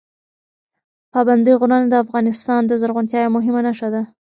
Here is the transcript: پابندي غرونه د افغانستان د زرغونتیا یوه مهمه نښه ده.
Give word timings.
پابندي 1.13 1.53
غرونه 1.59 1.85
د 1.89 1.93
افغانستان 2.03 2.61
د 2.65 2.71
زرغونتیا 2.81 3.19
یوه 3.23 3.33
مهمه 3.37 3.61
نښه 3.67 3.89
ده. 3.93 4.01